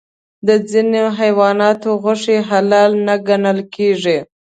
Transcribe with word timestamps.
د 0.47 0.49
ځینې 0.71 1.01
حیواناتو 1.19 1.89
غوښه 2.03 2.37
حلال 2.49 2.91
نه 3.07 3.15
ګڼل 3.27 3.59
کېږي. 3.75 4.17